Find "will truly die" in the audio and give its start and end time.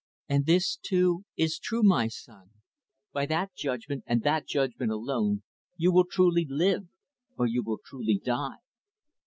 7.61-8.57